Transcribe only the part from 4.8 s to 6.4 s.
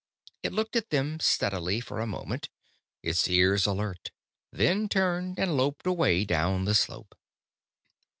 turned and loped away